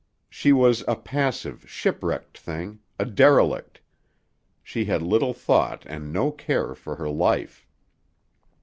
[0.31, 3.81] She was a passive, shipwrecked thing a derelict.
[4.63, 7.67] She had little thought and no care for her life.